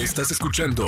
[0.00, 0.86] Estás escuchando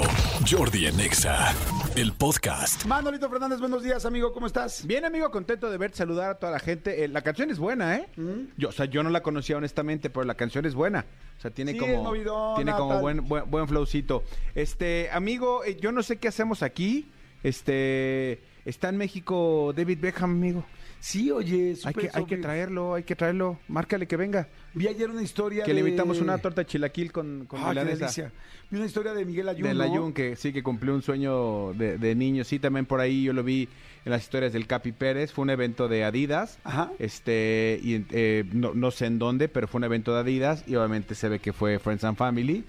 [0.50, 1.54] Jordi en Exa,
[1.96, 2.86] el podcast.
[2.86, 4.86] Manolito Fernández, buenos días, amigo, ¿cómo estás?
[4.86, 7.04] Bien, amigo, contento de verte, saludar a toda la gente.
[7.04, 8.08] Eh, la canción es buena, ¿eh?
[8.56, 11.04] Yo, o sea, yo no la conocía honestamente, pero la canción es buena.
[11.36, 14.24] O sea, tiene Sí, como, es movidona, tiene como buen, buen flowcito.
[14.54, 17.10] Este, amigo, eh, yo no sé qué hacemos aquí.
[17.42, 20.64] Este, está en México David Beckham, amigo.
[21.02, 23.58] Sí, oye, Hay que, hay que traerlo, hay que traerlo.
[23.66, 24.46] Márcale que venga.
[24.72, 28.30] Vi ayer una historia Que le invitamos una torta chilaquil con, con Ah, qué.
[28.70, 29.82] Vi una historia de Miguel Ayun, Del ¿no?
[29.82, 32.44] Ayun, que sí que cumplió un sueño de, de niño.
[32.44, 33.68] Sí, también por ahí yo lo vi
[34.04, 35.32] en las historias del Capi Pérez.
[35.32, 36.60] Fue un evento de Adidas.
[36.62, 36.92] Ajá.
[37.00, 40.62] Este, y eh, no, no sé en dónde, pero fue un evento de Adidas.
[40.68, 42.62] Y obviamente se ve que fue Friends and Family.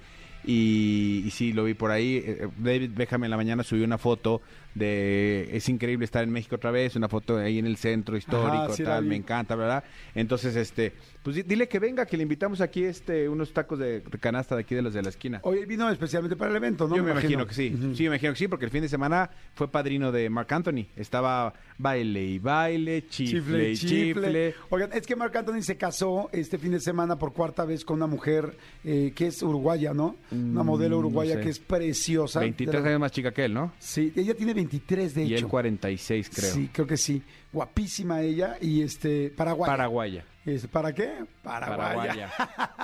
[0.46, 2.18] Y, y sí, lo vi por ahí.
[2.26, 4.42] Eh, David Beckham en la mañana subió una foto
[4.76, 5.50] de.
[5.56, 6.96] Es increíble estar en México otra vez.
[6.96, 9.06] Una foto ahí en el centro histórico, sí la tal.
[9.06, 9.84] Me encanta, ¿verdad?
[10.16, 10.94] Entonces, este.
[11.24, 14.62] Pues di- dile que venga, que le invitamos aquí este unos tacos de, canasta de
[14.62, 15.40] aquí de los de la esquina.
[15.44, 16.98] Oye, vino especialmente para el evento, ¿no?
[16.98, 17.74] Yo me imagino, que sí.
[17.96, 20.88] Sí, me imagino que sí, porque el fin de semana fue padrino de Marc Anthony.
[20.98, 24.54] Estaba baile y baile, chifle, y chifle.
[24.70, 27.96] Oigan, es que Marc Anthony se casó este fin de semana por cuarta vez con
[27.98, 30.18] una mujer eh, que es uruguaya, ¿no?
[30.34, 31.42] Una Mm, modelo no uruguaya sé.
[31.42, 32.40] que es preciosa.
[32.42, 33.72] 23 De la- años más chica que él, ¿no?
[33.80, 35.46] Sí, ella tiene 23 de Y hecho.
[35.46, 36.52] él 46, creo.
[36.54, 37.22] Sí, creo que sí.
[37.52, 39.72] Guapísima ella y este paraguaya.
[39.72, 40.26] Paraguaya.
[40.46, 41.24] Este, ¿Para qué?
[41.42, 42.30] Paraguaya.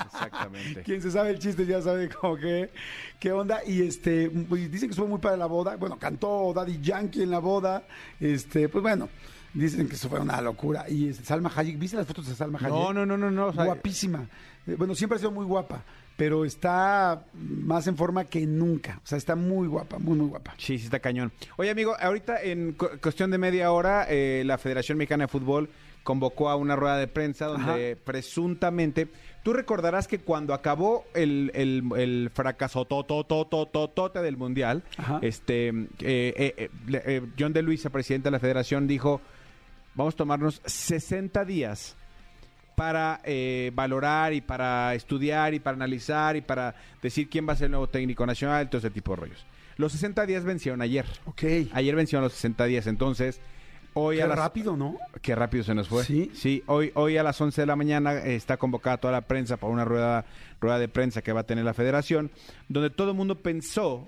[0.05, 0.81] Exactamente.
[0.85, 2.69] Quien se sabe el chiste ya sabe como que
[3.19, 5.75] qué onda y este pues, dicen que estuvo muy para la boda.
[5.75, 7.83] Bueno, cantó Daddy Yankee en la boda.
[8.19, 9.09] Este, pues bueno,
[9.53, 12.59] dicen que eso fue una locura y este, Salma Hayek, ¿viste las fotos de Salma
[12.59, 12.69] Hayek?
[12.71, 13.47] No, no, no, no, no.
[13.47, 14.27] o sea, Guapísima.
[14.67, 15.83] Eh, Bueno, siempre ha sido muy guapa,
[16.19, 18.99] pero está más en forma que nunca.
[19.03, 20.53] O sea, está muy guapa, muy muy guapa.
[20.57, 21.31] Sí, sí está cañón.
[21.57, 25.69] Oye, amigo, ahorita en cu- cuestión de media hora, eh, la Federación Mexicana de Fútbol
[26.03, 29.07] convocó a una rueda de prensa donde presuntamente,
[29.43, 35.19] tú recordarás que cuando acabó el, el, el fracaso totototototote del Mundial, Ajá.
[35.21, 36.69] este eh, eh, eh,
[37.05, 39.21] eh, John de Luisa, presidente de la Federación, dijo,
[39.95, 41.95] vamos a tomarnos 60 días
[42.79, 47.55] para eh, valorar y para estudiar y para analizar y para decir quién va a
[47.57, 49.45] ser el nuevo técnico nacional, todo ese tipo de rollos.
[49.75, 51.05] Los 60 días vencieron ayer.
[51.25, 51.43] Ok.
[51.73, 53.41] Ayer vencieron los 60 días, entonces
[53.95, 54.37] hoy Qué a las...
[54.37, 54.95] rápido, ¿no?
[55.21, 56.05] Qué rápido se nos fue.
[56.05, 56.31] Sí.
[56.33, 59.73] Sí, hoy, hoy a las 11 de la mañana está convocada toda la prensa para
[59.73, 60.23] una rueda,
[60.61, 62.31] rueda de prensa que va a tener la federación,
[62.69, 64.07] donde todo el mundo pensó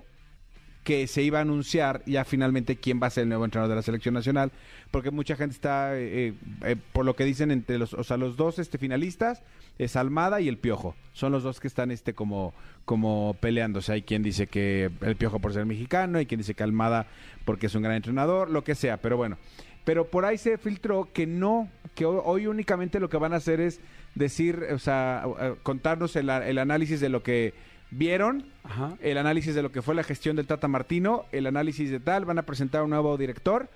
[0.84, 3.75] que se iba a anunciar ya finalmente quién va a ser el nuevo entrenador de
[3.75, 4.52] la selección nacional,
[4.90, 6.34] porque mucha gente está, eh,
[6.64, 9.44] eh, por lo que dicen entre los, o sea, los dos este, finalistas,
[9.78, 12.53] es Almada y el Piojo, son los dos que están este como,
[12.86, 16.64] como peleándose, hay quien dice que el Piojo por ser mexicano, hay quien dice que
[16.64, 17.06] Almada
[17.46, 19.38] porque es un gran entrenador, lo que sea, pero bueno,
[19.86, 23.38] pero por ahí se filtró que no, que ho- hoy únicamente lo que van a
[23.38, 23.80] hacer es
[24.16, 27.53] decir, o sea, eh, contarnos el, el análisis de lo que
[27.91, 28.96] vieron, Ajá.
[29.02, 32.25] el análisis de lo que fue la gestión del Tata Martino, el análisis de tal,
[32.25, 33.69] van a presentar un nuevo director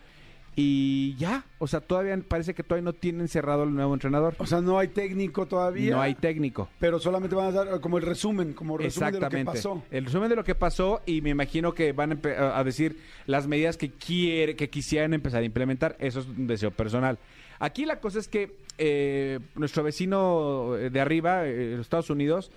[0.57, 4.35] y ya, o sea, todavía parece que todavía no tienen cerrado el nuevo entrenador.
[4.37, 5.91] O sea, no hay técnico todavía.
[5.91, 6.69] No hay técnico.
[6.79, 9.51] Pero solamente van a dar como el resumen, como resumen de lo que Exactamente.
[9.51, 9.83] pasó.
[9.91, 13.75] El resumen de lo que pasó y me imagino que van a, decir las medidas
[13.75, 15.97] que quiere, que quisieran empezar a implementar.
[15.99, 17.19] Eso es un deseo personal.
[17.59, 22.49] Aquí la cosa es que eh, nuestro vecino de arriba, eh, los Estados Unidos,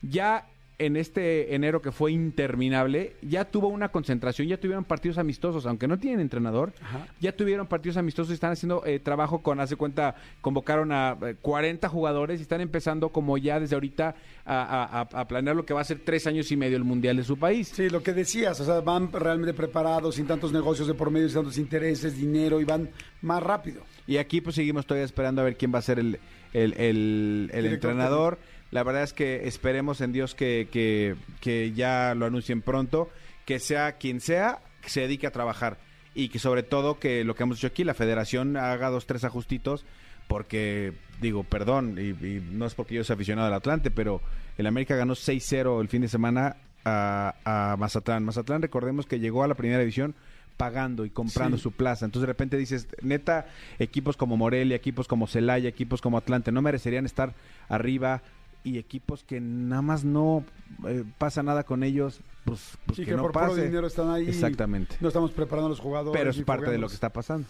[0.00, 0.46] ya
[0.78, 5.86] en este enero que fue interminable, ya tuvo una concentración, ya tuvieron partidos amistosos, aunque
[5.86, 7.06] no tienen entrenador, Ajá.
[7.20, 11.36] ya tuvieron partidos amistosos y están haciendo eh, trabajo con, hace cuenta, convocaron a eh,
[11.40, 15.64] 40 jugadores y están empezando como ya desde ahorita a, a- a- a planear lo
[15.64, 17.68] que va a ser tres años y medio el Mundial de su país.
[17.68, 21.28] Sí, lo que decías, o sea, van realmente preparados, sin tantos negocios de por medio,
[21.28, 22.90] sin tantos intereses, dinero, y van
[23.22, 23.82] más rápido.
[24.06, 26.18] Y aquí pues seguimos todavía esperando a ver quién va a ser el,
[26.52, 28.38] el, el- el Director entrenador.
[28.74, 33.08] La verdad es que esperemos en Dios que, que, que ya lo anuncien pronto,
[33.46, 35.78] que sea quien sea, que se dedique a trabajar.
[36.12, 39.22] Y que sobre todo que lo que hemos hecho aquí, la federación haga dos, tres
[39.24, 39.84] ajustitos,
[40.28, 44.20] porque digo, perdón, y, y no es porque yo sea aficionado al Atlante, pero
[44.58, 48.24] el América ganó 6-0 el fin de semana a, a Mazatlán.
[48.24, 50.14] Mazatlán, recordemos que llegó a la primera división
[50.56, 51.62] pagando y comprando Sí.
[51.64, 52.04] su plaza.
[52.06, 53.46] Entonces de repente dices, neta,
[53.78, 57.34] equipos como Morelia, equipos como Celaya, equipos como Atlante, no merecerían estar
[57.68, 58.22] arriba
[58.64, 60.42] y equipos que nada más no
[60.88, 63.64] eh, pasa nada con ellos, pues, pues Sí, que, que no por puro pase.
[63.66, 64.26] dinero están ahí.
[64.28, 64.96] Exactamente.
[65.00, 66.18] No estamos preparando a los jugadores.
[66.18, 67.46] Pero es parte de lo que está pasando.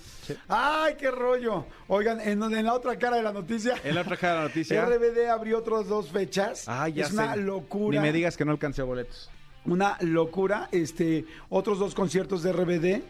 [0.48, 1.66] ¡Ay, qué rollo!
[1.88, 4.48] Oigan, en, en la otra cara de la noticia, En la otra cara de la
[4.48, 4.84] noticia.
[4.86, 6.64] RBD abrió otras dos fechas.
[6.68, 7.98] Ah, ya es una locura.
[7.98, 9.30] Ni me digas que no alcancé boletos.
[9.66, 13.02] Una locura, este, otros dos conciertos de RBD eh,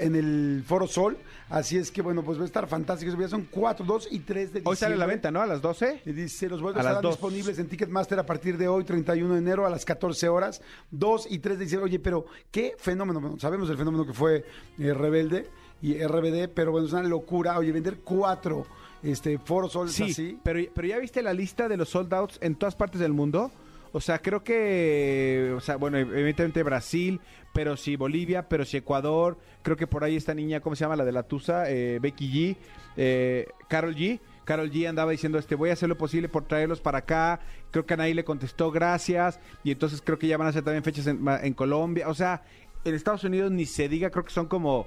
[0.00, 1.18] en el Foro Sol,
[1.50, 4.34] así es que bueno, pues va a estar fantástico, ya son 4, 2 y 3
[4.34, 4.62] de diciembre.
[4.70, 5.42] Hoy sale la venta, ¿no?
[5.42, 6.02] A las 12.
[6.06, 7.16] Y dice, los boletos estarán dos.
[7.16, 11.26] disponibles en Ticketmaster a partir de hoy, 31 de enero, a las 14 horas, 2
[11.30, 11.84] y 3 de diciembre.
[11.90, 14.44] Oye, pero qué fenómeno, bueno, sabemos el fenómeno que fue
[14.78, 15.48] eh, Rebelde
[15.82, 17.58] y RBD, pero bueno, es una locura.
[17.58, 18.66] Oye, vender cuatro
[19.02, 20.38] este, Foro Sol Sí, así.
[20.42, 23.50] pero, pero ya viste la lista de los sold outs en todas partes del mundo.
[23.92, 27.20] O sea, creo que, o sea, bueno, evidentemente Brasil,
[27.52, 29.38] pero sí Bolivia, pero sí Ecuador.
[29.62, 30.96] Creo que por ahí esta niña, ¿cómo se llama?
[30.96, 32.56] La de la Tusa, eh, Becky G,
[32.96, 34.20] eh, Carol G.
[34.44, 37.40] Carol G andaba diciendo, este, voy a hacer lo posible por traerlos para acá.
[37.70, 39.38] Creo que Anaí le contestó, gracias.
[39.62, 42.08] Y entonces creo que ya van a hacer también fechas en, en Colombia.
[42.08, 42.42] O sea,
[42.84, 44.86] en Estados Unidos ni se diga, creo que son como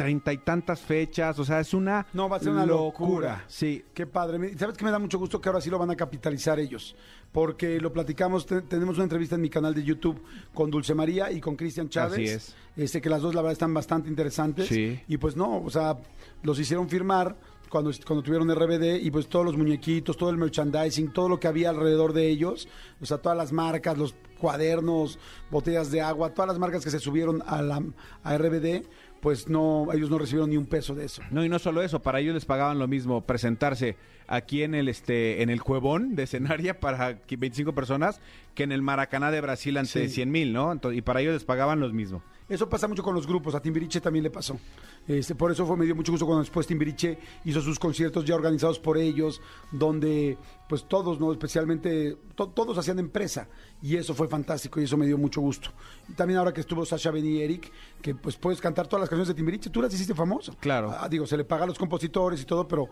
[0.00, 1.38] treinta y tantas fechas.
[1.38, 3.44] O sea, es una No, va a ser una locura.
[3.48, 4.56] Sí, Qué padre.
[4.56, 6.96] ¿Sabes que me da mucho gusto que ahora sí lo van a capitalizar ellos?
[7.32, 10.20] Porque lo platicamos, te- tenemos una entrevista en mi canal de YouTube
[10.54, 12.14] con Dulce María y con Cristian Chávez.
[12.14, 12.56] Así es.
[12.76, 14.68] Este, que las dos, la verdad, están bastante interesantes.
[14.68, 15.00] Sí.
[15.06, 15.96] Y pues no, o sea,
[16.42, 17.36] los hicieron firmar
[17.68, 21.46] cuando, cuando tuvieron RBD y pues todos los muñequitos, todo el merchandising, todo lo que
[21.46, 22.68] había alrededor de ellos,
[23.00, 25.18] o sea, todas las marcas, los cuadernos,
[25.50, 27.80] botellas de agua, todas las marcas que se subieron a, la,
[28.24, 28.82] a RBD,
[29.20, 31.22] pues no, ellos no recibieron ni un peso de eso.
[31.30, 33.96] No, y no solo eso, para ellos les pagaban lo mismo presentarse
[34.26, 38.20] aquí en el este en el Cuevón de escenaria para qui- 25 personas
[38.54, 40.14] que en el Maracaná de Brasil ante Sí.
[40.14, 40.72] 100 mil, ¿no?
[40.72, 42.22] Entonces, y para ellos les pagaban lo mismo.
[42.50, 44.58] Eso pasa mucho con los grupos, a Timbiriche también le pasó.
[45.06, 48.34] Este, por eso fue, me dio mucho gusto cuando después Timbiriche hizo sus conciertos ya
[48.34, 50.36] organizados por ellos, donde
[50.68, 51.30] pues todos, ¿no?
[51.32, 53.48] Especialmente, to- todos hacían empresa
[53.80, 55.70] y eso fue fantástico y eso me dio mucho gusto.
[56.08, 57.70] Y también ahora que estuvo Sasha Ben y Eric,
[58.02, 60.54] que pues puedes cantar todas las canciones de Timbiriche, tú las hiciste famoso.
[60.60, 60.90] Claro.
[60.96, 62.88] Ah, digo, se le paga a los compositores y todo, pero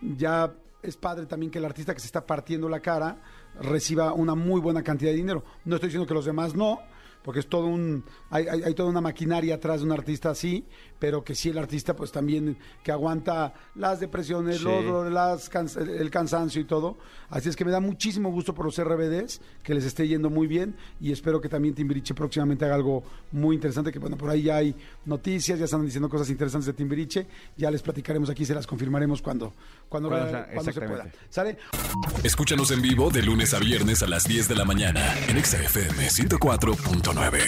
[0.00, 3.22] ya es padre también que el artista que se está partiendo la cara
[3.60, 5.44] reciba una muy buena cantidad de dinero.
[5.64, 6.80] No estoy diciendo que los demás no,
[7.22, 10.66] porque es todo un hay, hay- hay toda una maquinaria atrás de un artista así,
[11.02, 14.64] pero que sí el artista pues también que aguanta las depresiones, Sí.
[14.64, 16.96] los- las cans- el, cansancio y todo.
[17.28, 20.46] Así es que me da muchísimo gusto por los RBDs, que les esté yendo muy
[20.46, 23.02] bien y espero que también Timbiriche próximamente haga algo
[23.32, 26.72] muy interesante, que bueno, por ahí ya hay noticias, ya están diciendo cosas interesantes de
[26.74, 27.26] Timbiriche,
[27.56, 29.52] ya les platicaremos aquí, se las confirmaremos cuando
[29.88, 31.10] cuando, Cuando se pueda.
[32.22, 35.60] Escúchanos en vivo de lunes a viernes a las 10 de la mañana en Exa
[35.60, 37.40] FM 104.9.